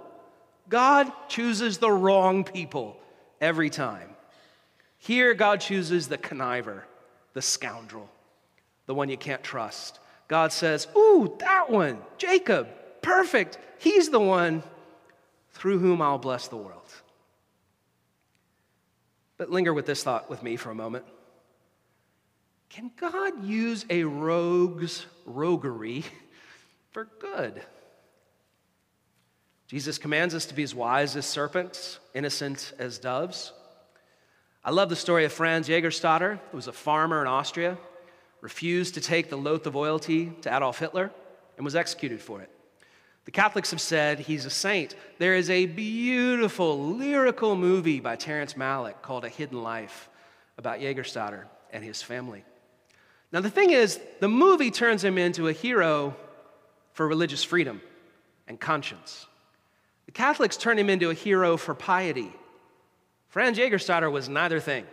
God 0.67 1.11
chooses 1.27 1.77
the 1.77 1.91
wrong 1.91 2.43
people 2.43 2.97
every 3.39 3.69
time. 3.69 4.09
Here, 4.97 5.35
God 5.35 5.61
chooses 5.61 6.07
the 6.07 6.17
conniver, 6.17 6.81
the 7.33 7.41
scoundrel, 7.41 8.09
the 8.87 8.95
one 8.95 9.09
you 9.09 9.17
can't 9.17 9.43
trust. 9.43 9.99
God 10.27 10.51
says, 10.51 10.87
Ooh, 10.97 11.35
that 11.39 11.69
one, 11.69 11.99
Jacob, 12.17 12.67
perfect. 13.03 13.59
He's 13.77 14.09
the 14.09 14.19
one 14.19 14.63
through 15.51 15.77
whom 15.77 16.01
I'll 16.01 16.17
bless 16.17 16.47
the 16.47 16.57
world. 16.57 16.81
But 19.37 19.49
linger 19.49 19.73
with 19.73 19.85
this 19.85 20.03
thought 20.03 20.29
with 20.29 20.43
me 20.43 20.55
for 20.55 20.71
a 20.71 20.75
moment. 20.75 21.05
Can 22.69 22.91
God 22.95 23.43
use 23.43 23.85
a 23.89 24.03
rogue's 24.03 25.05
roguery 25.25 26.03
for 26.91 27.05
good? 27.19 27.61
Jesus 29.67 29.97
commands 29.97 30.35
us 30.35 30.45
to 30.45 30.53
be 30.53 30.63
as 30.63 30.75
wise 30.75 31.15
as 31.15 31.25
serpents, 31.25 31.99
innocent 32.13 32.73
as 32.77 32.99
doves. 32.99 33.51
I 34.63 34.71
love 34.71 34.89
the 34.89 34.95
story 34.95 35.25
of 35.25 35.33
Franz 35.33 35.67
Jägerstätter, 35.67 36.39
who 36.51 36.57
was 36.57 36.67
a 36.67 36.73
farmer 36.73 37.21
in 37.21 37.27
Austria, 37.27 37.77
refused 38.41 38.93
to 38.93 39.01
take 39.01 39.29
the 39.29 39.37
loaf 39.37 39.65
of 39.65 39.75
loyalty 39.75 40.31
to 40.41 40.55
Adolf 40.55 40.79
Hitler, 40.79 41.11
and 41.57 41.65
was 41.65 41.75
executed 41.75 42.21
for 42.21 42.41
it. 42.41 42.49
The 43.25 43.31
Catholics 43.31 43.71
have 43.71 43.81
said 43.81 44.19
he's 44.19 44.45
a 44.45 44.49
saint. 44.49 44.95
There 45.17 45.35
is 45.35 45.49
a 45.49 45.65
beautiful 45.65 46.95
lyrical 46.95 47.55
movie 47.55 47.99
by 47.99 48.15
Terrence 48.15 48.53
Malick 48.53 49.01
called 49.01 49.25
A 49.25 49.29
Hidden 49.29 49.61
Life 49.61 50.09
about 50.57 50.79
Jägerstätter 50.79 51.45
and 51.73 51.83
his 51.83 52.01
family. 52.01 52.45
Now, 53.31 53.41
the 53.41 53.49
thing 53.49 53.71
is, 53.71 53.99
the 54.19 54.29
movie 54.29 54.71
turns 54.71 55.03
him 55.03 55.17
into 55.17 55.47
a 55.47 55.51
hero 55.51 56.15
for 56.93 57.07
religious 57.07 57.43
freedom 57.43 57.81
and 58.47 58.59
conscience. 58.59 59.25
The 60.05 60.11
Catholics 60.11 60.55
turn 60.55 60.77
him 60.77 60.89
into 60.89 61.09
a 61.09 61.13
hero 61.15 61.57
for 61.57 61.73
piety. 61.73 62.31
Franz 63.27 63.57
Jägerstätter 63.57 64.09
was 64.09 64.29
neither 64.29 64.59
thing. 64.59 64.85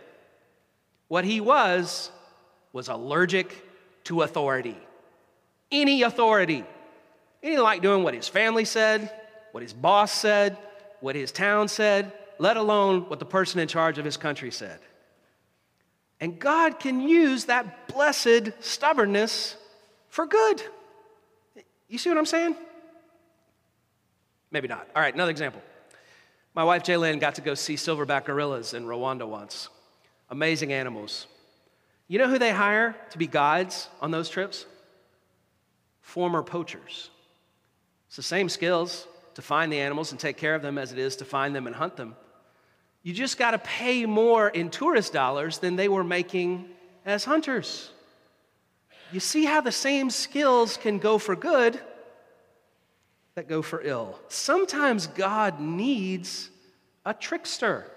What 1.07 1.23
he 1.23 1.39
was, 1.39 2.11
was 2.73 2.87
allergic 2.87 3.55
to 4.05 4.23
authority. 4.23 4.77
Any 5.71 6.01
authority. 6.01 6.65
He 7.43 7.49
didn't 7.49 7.65
like 7.65 7.81
doing 7.81 8.03
what 8.03 8.13
his 8.13 8.29
family 8.29 8.63
said, 8.63 9.11
what 9.51 9.61
his 9.61 9.73
boss 9.73 10.13
said, 10.13 10.57
what 11.01 11.13
his 11.13 11.29
town 11.29 11.67
said, 11.67 12.13
let 12.39 12.55
alone 12.55 13.01
what 13.09 13.19
the 13.19 13.25
person 13.25 13.59
in 13.59 13.67
charge 13.67 13.97
of 13.97 14.05
his 14.05 14.15
country 14.15 14.49
said. 14.49 14.79
And 16.21 16.39
God 16.39 16.79
can 16.79 17.01
use 17.01 17.45
that 17.45 17.89
blessed 17.89 18.51
stubbornness 18.61 19.57
for 20.07 20.25
good. 20.25 20.63
You 21.89 21.97
see 21.97 22.09
what 22.09 22.17
I'm 22.17 22.25
saying? 22.25 22.55
Maybe 24.49 24.69
not. 24.69 24.87
All 24.95 25.01
right, 25.01 25.13
another 25.13 25.31
example. 25.31 25.61
My 26.55 26.63
wife 26.63 26.83
Jaylyn 26.83 27.19
got 27.19 27.35
to 27.35 27.41
go 27.41 27.55
see 27.55 27.75
silverback 27.75 28.23
gorillas 28.23 28.73
in 28.73 28.85
Rwanda 28.85 29.27
once. 29.27 29.67
Amazing 30.29 30.71
animals. 30.71 31.27
You 32.07 32.19
know 32.19 32.29
who 32.29 32.39
they 32.39 32.51
hire 32.51 32.95
to 33.09 33.17
be 33.17 33.27
guides 33.27 33.89
on 33.99 34.11
those 34.11 34.29
trips? 34.29 34.65
Former 35.99 36.41
poachers. 36.41 37.09
It's 38.13 38.17
the 38.17 38.21
same 38.21 38.47
skills 38.47 39.07
to 39.33 39.41
find 39.41 39.73
the 39.73 39.79
animals 39.79 40.11
and 40.11 40.19
take 40.19 40.37
care 40.37 40.53
of 40.53 40.61
them 40.61 40.77
as 40.77 40.91
it 40.91 40.99
is 40.99 41.15
to 41.15 41.25
find 41.25 41.55
them 41.55 41.65
and 41.65 41.75
hunt 41.75 41.95
them. 41.95 42.15
You 43.01 43.11
just 43.11 43.39
got 43.39 43.51
to 43.51 43.57
pay 43.57 44.05
more 44.05 44.49
in 44.49 44.69
tourist 44.69 45.13
dollars 45.13 45.57
than 45.57 45.77
they 45.77 45.87
were 45.87 46.03
making 46.03 46.69
as 47.07 47.25
hunters. 47.25 47.89
You 49.11 49.19
see 49.19 49.45
how 49.45 49.61
the 49.61 49.71
same 49.71 50.11
skills 50.11 50.77
can 50.77 50.99
go 50.99 51.17
for 51.17 51.35
good 51.35 51.79
that 53.33 53.47
go 53.47 53.63
for 53.63 53.81
ill. 53.81 54.19
Sometimes 54.27 55.07
God 55.07 55.59
needs 55.59 56.51
a 57.07 57.15
trickster. 57.15 57.87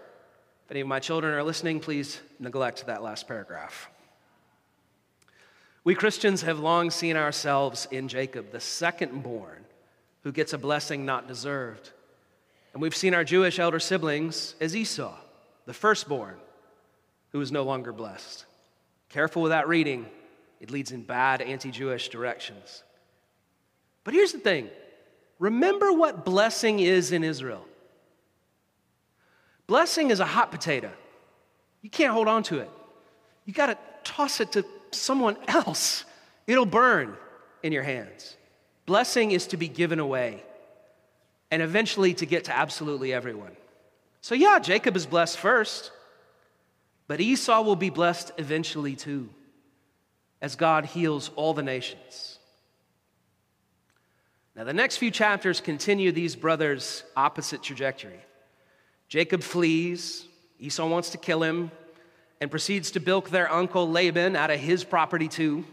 If 0.65 0.71
any 0.71 0.81
of 0.81 0.87
my 0.89 0.99
children 0.99 1.35
are 1.35 1.43
listening, 1.43 1.79
please 1.79 2.23
neglect 2.41 2.87
that 2.87 3.03
last 3.03 3.29
paragraph. 3.29 3.91
We 5.85 5.95
Christians 5.95 6.41
have 6.41 6.59
long 6.59 6.91
seen 6.91 7.19
ourselves 7.19 7.87
in 7.91 8.09
Jacob, 8.09 8.51
the 8.51 8.61
second 8.61 9.23
born, 9.23 9.66
who 10.27 10.33
gets 10.33 10.53
a 10.53 10.59
blessing 10.59 11.07
not 11.07 11.29
deserved. 11.29 11.93
And 12.73 12.83
we've 12.83 12.97
seen 12.97 13.15
our 13.15 13.23
Jewish 13.23 13.61
elder 13.61 13.79
siblings 13.79 14.57
as 14.61 14.75
Esau, 14.75 15.15
the 15.67 15.73
firstborn, 15.73 16.35
who 17.31 17.41
is 17.41 17.53
no 17.53 17.63
longer 17.63 17.93
blessed. 17.93 18.45
Careful 19.09 19.43
with 19.43 19.51
that 19.51 19.69
reading, 19.69 20.05
it 20.61 20.73
leads 20.73 20.91
in 20.91 21.03
bad 21.05 21.43
anti 21.43 21.71
Jewish 21.71 22.09
directions. 22.09 22.83
But 24.03 24.15
here's 24.15 24.33
the 24.33 24.41
thing 24.41 24.69
remember 25.39 25.93
what 25.93 26.25
blessing 26.25 26.81
is 26.81 27.13
in 27.13 27.23
Israel. 27.23 27.65
Blessing 29.69 30.11
is 30.11 30.19
a 30.19 30.27
hot 30.27 30.51
potato. 30.51 30.91
You 31.83 31.91
can't 31.91 32.13
hold 32.13 32.27
on 32.27 32.43
to 32.43 32.59
it. 32.59 32.71
You 33.45 33.53
got 33.53 33.67
to 33.67 33.79
toss 34.03 34.41
it 34.41 34.51
to 34.53 34.65
someone 34.91 35.37
else, 35.47 36.05
it'll 36.49 36.67
burn 36.67 37.17
in 37.63 37.71
your 37.71 37.85
hands. 37.85 38.37
Blessing 38.87 39.33
is 39.33 39.49
to 39.49 39.57
be 39.57 39.69
given 39.69 39.99
away 39.99 40.43
and 41.51 41.61
eventually 41.61 42.15
to 42.15 42.27
get 42.27 42.45
to 42.45 42.57
absolutely 42.57 43.13
everyone. 43.13 43.57
So, 44.21 44.35
yeah, 44.35 44.59
Jacob 44.59 44.97
is 44.97 45.07
blessed 45.07 45.39
first, 45.39 45.91
but 47.07 47.21
Esau 47.21 47.63
will 47.63 47.77
be 47.77 47.91
blessed 47.91 48.33
eventually 48.39 48.97
too, 48.97 49.29
as 50.41 50.57
God 50.57 50.85
heals 50.85 51.31
all 51.37 51.55
the 51.55 51.63
nations. 51.63 52.39
Now, 54.57 54.65
the 54.65 54.73
next 54.73 54.97
few 54.97 55.11
chapters 55.11 55.61
continue 55.61 56.13
these 56.13 56.35
brothers' 56.35 57.05
opposite 57.15 57.63
trajectory. 57.63 58.21
Jacob 59.09 59.43
flees, 59.43 60.27
Esau 60.59 60.87
wants 60.89 61.11
to 61.11 61.19
kill 61.19 61.43
him, 61.43 61.71
and 62.41 62.51
proceeds 62.51 62.91
to 62.93 63.01
bilk 63.01 63.31
their 63.31 63.53
uncle 63.53 63.89
Laban 63.91 64.35
out 64.35 64.51
of 64.51 64.59
his 64.59 64.83
property 64.83 65.29
too. 65.29 65.65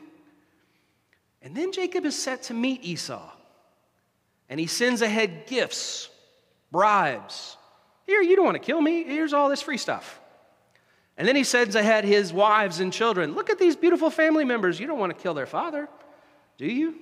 And 1.43 1.55
then 1.55 1.73
Jacob 1.73 2.05
is 2.05 2.17
set 2.17 2.43
to 2.43 2.53
meet 2.53 2.83
Esau, 2.83 3.29
and 4.49 4.59
he 4.59 4.65
sends 4.65 5.01
ahead 5.01 5.45
gifts, 5.45 6.09
bribes. 6.71 7.57
Here, 8.05 8.21
you 8.21 8.35
don't 8.35 8.45
want 8.45 8.55
to 8.55 8.63
kill 8.63 8.81
me. 8.81 9.03
Here's 9.03 9.33
all 9.33 9.49
this 9.49 9.61
free 9.61 9.77
stuff. 9.77 10.21
And 11.17 11.27
then 11.27 11.35
he 11.35 11.43
sends 11.43 11.75
ahead 11.75 12.05
his 12.05 12.33
wives 12.33 12.79
and 12.79 12.91
children. 12.91 13.35
Look 13.35 13.49
at 13.49 13.59
these 13.59 13.75
beautiful 13.75 14.09
family 14.09 14.45
members. 14.45 14.79
You 14.79 14.87
don't 14.87 14.99
want 14.99 15.15
to 15.15 15.21
kill 15.21 15.33
their 15.33 15.45
father, 15.45 15.87
do 16.57 16.65
you? 16.65 16.95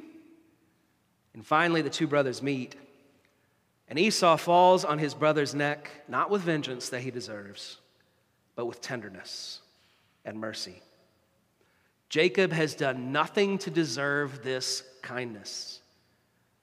And 1.34 1.46
finally, 1.46 1.82
the 1.82 1.90
two 1.90 2.08
brothers 2.08 2.42
meet. 2.42 2.76
And 3.88 4.00
Esau 4.00 4.38
falls 4.38 4.84
on 4.84 5.00
his 5.00 5.14
brother's 5.14 5.54
neck, 5.54 5.90
not 6.08 6.30
with 6.30 6.42
vengeance 6.42 6.90
that 6.90 7.02
he 7.02 7.12
deserves, 7.12 7.78
but 8.56 8.66
with 8.66 8.82
tenderness 8.82 9.62
and 10.26 10.40
mercy. 10.40 10.82
Jacob 12.12 12.52
has 12.52 12.76
done 12.76 13.14
nothing 13.14 13.58
to 13.58 13.70
deserve 13.70 14.44
this 14.44 14.84
kindness, 15.02 15.80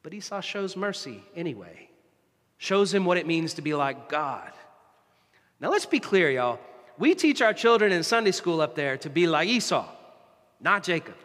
but 0.02 0.12
Esau 0.12 0.42
shows 0.42 0.76
mercy 0.76 1.22
anyway, 1.34 1.88
shows 2.58 2.92
him 2.92 3.06
what 3.06 3.16
it 3.16 3.26
means 3.26 3.54
to 3.54 3.62
be 3.62 3.72
like 3.72 4.10
God. 4.10 4.52
Now, 5.58 5.70
let's 5.70 5.86
be 5.86 6.00
clear, 6.00 6.30
y'all. 6.30 6.60
We 6.98 7.14
teach 7.14 7.40
our 7.40 7.54
children 7.54 7.92
in 7.92 8.02
Sunday 8.02 8.32
school 8.32 8.60
up 8.60 8.74
there 8.74 8.98
to 8.98 9.08
be 9.08 9.26
like 9.26 9.48
Esau, 9.48 9.88
not 10.60 10.82
Jacob. 10.82 11.16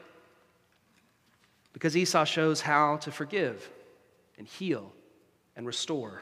Because 1.74 1.98
Esau 1.98 2.24
shows 2.24 2.62
how 2.62 2.96
to 2.98 3.12
forgive 3.12 3.70
and 4.38 4.48
heal 4.48 4.94
and 5.58 5.68
restore, 5.68 6.22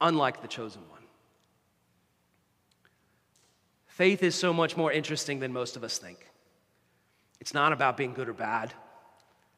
unlike 0.00 0.40
the 0.40 0.48
chosen 0.48 0.80
one. 0.88 1.02
Faith 3.86 4.22
is 4.22 4.34
so 4.34 4.54
much 4.54 4.78
more 4.78 4.90
interesting 4.90 5.40
than 5.40 5.52
most 5.52 5.76
of 5.76 5.84
us 5.84 5.98
think. 5.98 6.25
It's 7.40 7.54
not 7.54 7.72
about 7.72 7.96
being 7.96 8.14
good 8.14 8.28
or 8.28 8.32
bad, 8.32 8.72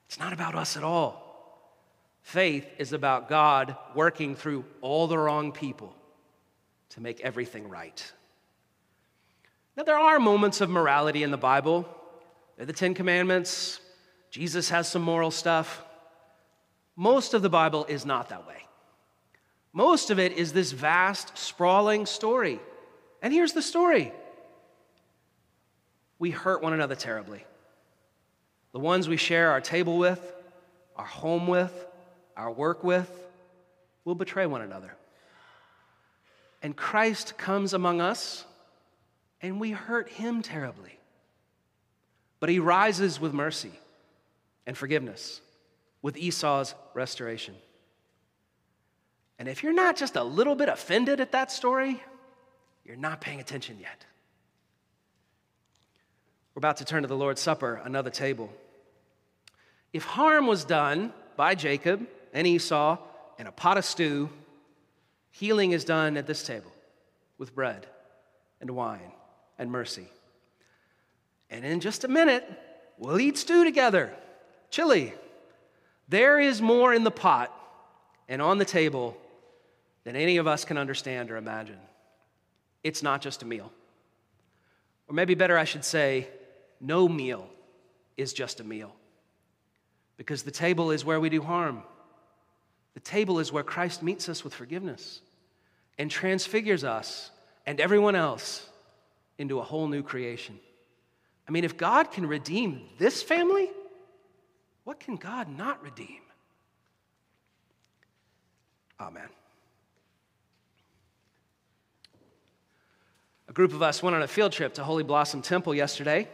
it's 0.07 0.19
not 0.19 0.33
about 0.33 0.55
us 0.55 0.77
at 0.77 0.85
all. 0.85 1.25
Faith 2.23 2.67
is 2.79 2.93
about 2.93 3.29
God 3.29 3.77
working 3.95 4.37
through 4.37 4.65
all 4.81 5.07
the 5.07 5.17
wrong 5.17 5.53
people 5.53 5.95
to 6.91 7.01
make 7.01 7.21
everything 7.21 7.69
right. 7.69 8.13
Now, 9.77 9.85
there 9.85 9.99
are 9.99 10.19
moments 10.19 10.61
of 10.61 10.69
morality 10.69 11.23
in 11.23 11.31
the 11.31 11.37
Bible. 11.37 11.89
They're 12.57 12.67
the 12.67 12.73
Ten 12.73 12.95
Commandments. 12.95 13.81
Jesus 14.31 14.69
has 14.71 14.89
some 14.89 15.03
moral 15.03 15.31
stuff. 15.31 15.85
Most 16.97 17.33
of 17.33 17.43
the 17.43 17.49
Bible 17.49 17.85
is 17.85 18.05
not 18.05 18.29
that 18.31 18.47
way. 18.47 18.67
Most 19.73 20.11
of 20.11 20.19
it 20.19 20.33
is 20.33 20.53
this 20.53 20.73
vast, 20.73 21.39
sprawling 21.39 22.07
story. 22.07 22.59
And 23.23 23.33
here's 23.33 23.53
the 23.53 23.63
story 23.63 24.13
we 26.19 26.31
hurt 26.31 26.63
one 26.63 26.73
another 26.73 26.97
terribly. 26.97 27.45
The 28.73 28.79
ones 28.79 29.09
we 29.09 29.17
share 29.17 29.51
our 29.51 29.61
table 29.61 29.99
with, 29.99 30.21
our 30.97 31.05
home 31.05 31.47
with, 31.47 31.73
our 32.37 32.51
work 32.51 32.85
with, 32.85 33.11
will 34.05 34.15
betray 34.15 34.47
one 34.47 34.63
another. 34.63 34.95
And 36.63 36.77
Christ 36.77 37.39
comes 37.39 37.73
among 37.73 38.01
us 38.01 38.45
and 39.41 39.61
we 39.61 39.71
hurt 39.71 40.09
him 40.09 40.43
terribly. 40.43 40.99
But 42.41 42.49
he 42.49 42.59
rises 42.59 43.21
with 43.21 43.33
mercy 43.33 43.73
and 44.67 44.77
forgiveness, 44.77 45.41
with 46.03 46.17
Esau's 46.17 46.75
restoration. 46.95 47.55
And 49.39 49.49
if 49.49 49.63
you're 49.63 49.73
not 49.73 49.97
just 49.97 50.17
a 50.17 50.23
little 50.23 50.55
bit 50.55 50.69
offended 50.69 51.21
at 51.21 51.33
that 51.33 51.51
story, 51.53 52.03
you're 52.85 52.97
not 52.97 53.21
paying 53.21 53.41
attention 53.41 53.79
yet. 53.81 54.05
We're 56.59 56.67
about 56.67 56.79
to 56.79 56.85
turn 56.85 57.03
to 57.03 57.09
the 57.09 57.17
Lord's 57.17 57.41
Supper, 57.41 57.81
another 57.85 58.11
table. 58.11 58.53
If 59.93 60.03
harm 60.03 60.49
was 60.49 60.65
done 60.65 61.13
by 61.37 61.55
Jacob 61.55 62.05
and 62.35 62.49
Esau 62.49 62.99
in 63.39 63.47
a 63.47 63.53
pot 63.53 63.79
of 63.79 63.85
stew, 63.85 64.29
healing 65.31 65.71
is 65.71 65.85
done 65.85 66.17
at 66.17 66.27
this 66.27 66.43
table 66.43 66.73
with 67.39 67.55
bread 67.55 67.87
and 68.61 68.73
wine 68.73 69.13
and 69.57 69.71
mercy. 69.71 70.09
And 71.49 71.65
in 71.65 71.79
just 71.79 72.03
a 72.03 72.09
minute, 72.09 72.45
we'll 72.99 73.21
eat 73.21 73.39
stew 73.39 73.63
together, 73.63 74.13
chili. 74.69 75.15
There 76.09 76.41
is 76.41 76.61
more 76.61 76.93
in 76.93 77.05
the 77.05 77.13
pot 77.13 77.55
and 78.29 78.43
on 78.43 78.59
the 78.59 78.65
table 78.65 79.17
than 80.03 80.17
any 80.17 80.39
of 80.39 80.49
us 80.49 80.65
can 80.65 80.77
understand 80.77 81.31
or 81.31 81.37
imagine. 81.37 81.79
It's 82.83 83.05
not 83.05 83.21
just 83.21 83.45
a 83.45 83.47
meal. 83.47 83.71
Or 85.07 85.15
maybe 85.15 85.37
better, 85.37 85.57
I 85.57 85.63
should 85.63 85.85
say, 85.85 86.27
no 86.81 87.09
meal 87.09 87.49
is 88.17 88.33
just 88.33 88.61
a 88.61 88.65
meal. 88.65 88.95
Because 90.17 90.43
the 90.43 90.51
table 90.51 90.91
is 90.91 91.05
where 91.05 91.21
we 91.21 91.29
do 91.29 91.43
harm. 91.43 91.83
The 92.95 93.01
table 93.01 93.39
is 93.39 93.53
where 93.53 93.63
Christ 93.63 94.03
meets 94.03 94.29
us 94.29 94.43
with 94.43 94.55
forgiveness 94.55 95.21
and 95.99 96.11
transfigures 96.11 96.85
us 96.85 97.31
and 97.67 97.81
everyone 97.81 98.17
else 98.17 98.69
into 99.39 99.61
a 99.61 99.63
whole 99.63 99.87
new 99.87 100.03
creation. 100.03 100.59
I 101.47 101.51
mean, 101.51 101.65
if 101.65 101.77
God 101.77 102.11
can 102.11 102.27
redeem 102.27 102.83
this 102.99 103.23
family, 103.23 103.71
what 104.85 105.01
can 105.01 105.17
God 105.17 105.49
not 105.57 105.83
redeem? 105.83 106.21
Amen. 109.01 109.29
A 113.49 113.53
group 113.53 113.73
of 113.73 113.83
us 113.83 114.03
went 114.03 114.17
on 114.17 114.23
a 114.23 114.29
field 114.29 114.53
trip 114.53 114.75
to 114.75 114.85
Holy 114.85 115.05
Blossom 115.05 115.41
Temple 115.41 115.75
yesterday. 115.75 116.29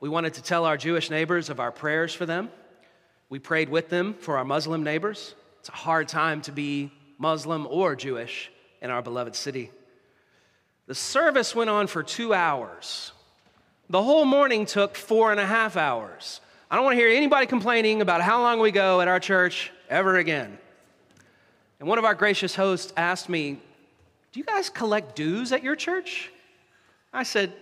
We 0.00 0.08
wanted 0.08 0.34
to 0.34 0.42
tell 0.42 0.64
our 0.64 0.78
Jewish 0.78 1.10
neighbors 1.10 1.50
of 1.50 1.60
our 1.60 1.70
prayers 1.70 2.14
for 2.14 2.24
them. 2.24 2.50
We 3.28 3.38
prayed 3.38 3.68
with 3.68 3.90
them 3.90 4.14
for 4.14 4.38
our 4.38 4.44
Muslim 4.44 4.82
neighbors. 4.82 5.34
It's 5.60 5.68
a 5.68 5.72
hard 5.72 6.08
time 6.08 6.40
to 6.42 6.52
be 6.52 6.90
Muslim 7.18 7.66
or 7.68 7.94
Jewish 7.94 8.50
in 8.80 8.90
our 8.90 9.02
beloved 9.02 9.36
city. 9.36 9.70
The 10.86 10.94
service 10.94 11.54
went 11.54 11.68
on 11.68 11.86
for 11.86 12.02
two 12.02 12.32
hours. 12.32 13.12
The 13.90 14.02
whole 14.02 14.24
morning 14.24 14.64
took 14.64 14.96
four 14.96 15.30
and 15.32 15.38
a 15.38 15.44
half 15.44 15.76
hours. 15.76 16.40
I 16.70 16.76
don't 16.76 16.84
want 16.84 16.96
to 16.96 17.00
hear 17.00 17.14
anybody 17.14 17.46
complaining 17.46 18.00
about 18.00 18.22
how 18.22 18.40
long 18.40 18.58
we 18.58 18.70
go 18.70 19.02
at 19.02 19.08
our 19.08 19.20
church 19.20 19.70
ever 19.90 20.16
again. 20.16 20.58
And 21.78 21.88
one 21.88 21.98
of 21.98 22.04
our 22.04 22.14
gracious 22.14 22.54
hosts 22.54 22.92
asked 22.96 23.28
me, 23.28 23.60
Do 24.32 24.40
you 24.40 24.44
guys 24.44 24.70
collect 24.70 25.14
dues 25.14 25.52
at 25.52 25.62
your 25.62 25.76
church? 25.76 26.30
I 27.12 27.24
said, 27.24 27.52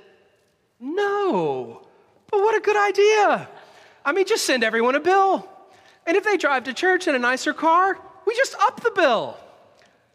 No, 0.79 1.88
but 2.31 2.41
what 2.41 2.57
a 2.57 2.61
good 2.61 2.77
idea. 2.77 3.49
I 4.05 4.13
mean, 4.13 4.27
just 4.27 4.45
send 4.45 4.65
everyone 4.65 4.95
a 4.95 5.01
bill. 5.01 5.49
And 6.07 6.17
if 6.17 6.25
they 6.25 6.37
drive 6.37 6.65
to 6.65 6.73
church 6.73 7.07
in 7.07 7.15
a 7.15 7.19
nicer 7.19 7.53
car, 7.53 7.99
we 8.27 8.35
just 8.35 8.55
up 8.61 8.81
the 8.81 8.91
bill. 8.91 9.37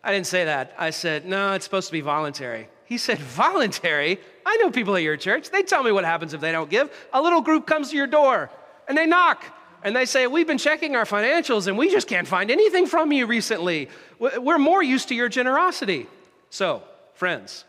I 0.03 0.11
didn't 0.11 0.27
say 0.27 0.45
that. 0.45 0.73
I 0.77 0.89
said, 0.89 1.25
No, 1.25 1.53
it's 1.53 1.65
supposed 1.65 1.87
to 1.87 1.93
be 1.93 2.01
voluntary. 2.01 2.67
He 2.85 2.97
said, 2.97 3.19
Voluntary? 3.19 4.19
I 4.45 4.57
know 4.57 4.69
people 4.69 4.95
at 4.95 5.03
your 5.03 5.17
church. 5.17 5.49
They 5.49 5.63
tell 5.63 5.83
me 5.83 5.91
what 5.91 6.03
happens 6.03 6.33
if 6.33 6.41
they 6.41 6.51
don't 6.51 6.69
give. 6.69 6.91
A 7.13 7.21
little 7.21 7.41
group 7.41 7.65
comes 7.65 7.91
to 7.91 7.97
your 7.97 8.07
door 8.07 8.49
and 8.87 8.97
they 8.97 9.05
knock 9.05 9.45
and 9.83 9.95
they 9.95 10.05
say, 10.05 10.27
We've 10.27 10.47
been 10.47 10.57
checking 10.57 10.95
our 10.95 11.05
financials 11.05 11.67
and 11.67 11.77
we 11.77 11.89
just 11.89 12.07
can't 12.07 12.27
find 12.27 12.51
anything 12.51 12.85
from 12.85 13.11
you 13.11 13.25
recently. 13.25 13.89
We're 14.19 14.57
more 14.57 14.83
used 14.83 15.07
to 15.09 15.15
your 15.15 15.29
generosity. 15.29 16.07
So, 16.49 16.83
friends, 17.13 17.65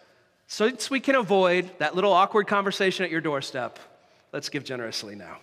so 0.46 0.70
we 0.90 1.00
can 1.00 1.14
avoid 1.14 1.70
that 1.78 1.94
little 1.94 2.12
awkward 2.12 2.46
conversation 2.46 3.04
at 3.04 3.10
your 3.10 3.20
doorstep, 3.20 3.78
let's 4.34 4.48
give 4.48 4.64
generously 4.64 5.14
now. 5.14 5.38